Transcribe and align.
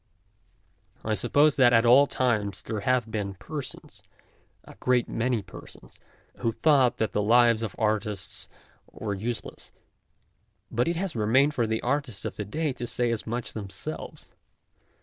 I 1.05 1.13
suppose 1.13 1.57
that 1.57 1.73
at 1.73 1.85
all 1.85 2.07
times 2.07 2.63
there 2.63 2.79
have 2.79 3.11
been 3.11 3.35
persons, 3.35 4.01
a 4.63 4.73
great 4.79 5.07
many 5.07 5.43
persons, 5.43 5.99
who 6.37 6.53
thought 6.53 6.97
that 6.97 7.11
the 7.11 7.21
lives 7.21 7.61
of 7.61 7.75
artists 7.77 8.49
were 8.91 9.13
useless, 9.13 9.71
but 10.71 10.87
it 10.87 10.95
has 10.95 11.15
remained 11.15 11.53
for 11.53 11.67
the 11.67 11.81
artists 11.83 12.25
of 12.25 12.35
to 12.37 12.45
day 12.45 12.71
to 12.71 12.87
say 12.87 13.11
as 13.11 13.27
much 13.27 13.53
them 13.53 13.69
selves. 13.69 14.33